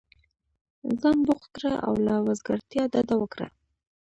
ځان 0.99 1.17
بوخت 1.27 1.49
كړه 1.57 1.73
او 1.87 1.93
له 2.05 2.13
وزګارتیا 2.27 2.83
ډډه 2.93 3.15
وكره! 3.19 3.47